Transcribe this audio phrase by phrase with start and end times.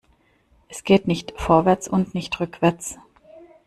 [0.67, 2.97] Es geht nicht vorwärts und nicht rückwärts.